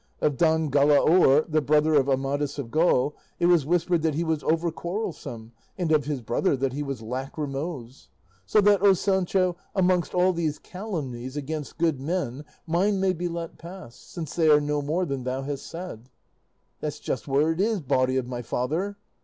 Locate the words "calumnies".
10.57-11.37